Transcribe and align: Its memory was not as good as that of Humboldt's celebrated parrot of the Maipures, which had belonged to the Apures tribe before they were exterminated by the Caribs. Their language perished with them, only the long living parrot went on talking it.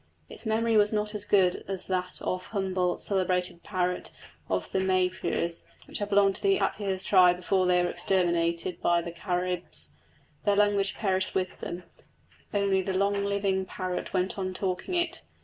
Its 0.29 0.47
memory 0.47 0.75
was 0.75 0.91
not 0.91 1.13
as 1.13 1.25
good 1.25 1.63
as 1.67 1.85
that 1.85 2.19
of 2.23 2.47
Humboldt's 2.47 3.03
celebrated 3.03 3.61
parrot 3.61 4.09
of 4.49 4.71
the 4.71 4.79
Maipures, 4.79 5.67
which 5.85 5.99
had 5.99 6.09
belonged 6.09 6.33
to 6.37 6.41
the 6.41 6.57
Apures 6.59 7.03
tribe 7.03 7.35
before 7.35 7.67
they 7.67 7.83
were 7.83 7.91
exterminated 7.91 8.81
by 8.81 8.99
the 8.99 9.11
Caribs. 9.11 9.91
Their 10.43 10.55
language 10.55 10.95
perished 10.95 11.35
with 11.35 11.59
them, 11.61 11.83
only 12.51 12.81
the 12.81 12.95
long 12.95 13.23
living 13.23 13.63
parrot 13.63 14.11
went 14.11 14.39
on 14.39 14.55
talking 14.55 14.95
it. 14.95 15.21